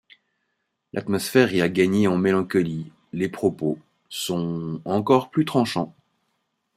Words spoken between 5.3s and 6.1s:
tranchants.